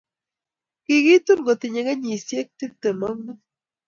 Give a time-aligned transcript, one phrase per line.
[0.83, 3.39] Kikitun kotinye kenyishek tiptem ak mut